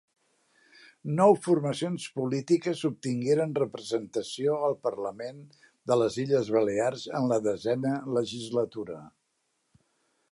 [1.17, 5.45] Nou formacions polítiques obtingueren representació al Parlament
[5.91, 8.99] de les Illes Balears en la Desena Legislatura.